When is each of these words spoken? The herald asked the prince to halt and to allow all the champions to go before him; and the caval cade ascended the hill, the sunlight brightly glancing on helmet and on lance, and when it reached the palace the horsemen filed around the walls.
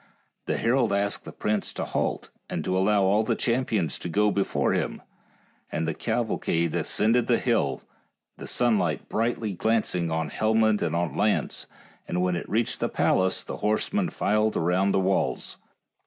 The 0.47 0.57
herald 0.57 0.91
asked 0.91 1.25
the 1.25 1.31
prince 1.31 1.71
to 1.73 1.85
halt 1.85 2.31
and 2.49 2.63
to 2.63 2.75
allow 2.75 3.03
all 3.03 3.21
the 3.21 3.35
champions 3.35 3.99
to 3.99 4.09
go 4.09 4.31
before 4.31 4.73
him; 4.73 4.99
and 5.71 5.87
the 5.87 5.93
caval 5.93 6.41
cade 6.41 6.73
ascended 6.73 7.27
the 7.27 7.37
hill, 7.37 7.83
the 8.35 8.47
sunlight 8.47 9.07
brightly 9.09 9.53
glancing 9.53 10.09
on 10.09 10.29
helmet 10.29 10.81
and 10.81 10.95
on 10.95 11.15
lance, 11.15 11.67
and 12.07 12.23
when 12.23 12.35
it 12.35 12.49
reached 12.49 12.79
the 12.79 12.89
palace 12.89 13.43
the 13.43 13.57
horsemen 13.57 14.09
filed 14.09 14.57
around 14.57 14.91
the 14.91 14.99
walls. 14.99 15.59